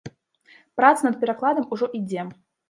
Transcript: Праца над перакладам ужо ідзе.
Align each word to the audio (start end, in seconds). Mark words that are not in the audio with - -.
Праца 0.79 1.01
над 1.07 1.19
перакладам 1.25 1.69
ужо 1.79 1.85
ідзе. 2.01 2.21